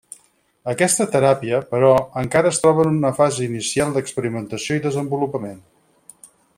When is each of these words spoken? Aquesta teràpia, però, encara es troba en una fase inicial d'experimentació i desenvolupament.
Aquesta 0.71 1.05
teràpia, 1.15 1.59
però, 1.75 1.91
encara 2.23 2.53
es 2.55 2.61
troba 2.65 2.87
en 2.87 2.97
una 3.03 3.13
fase 3.21 3.45
inicial 3.49 3.95
d'experimentació 3.99 4.81
i 4.81 4.85
desenvolupament. 4.91 5.61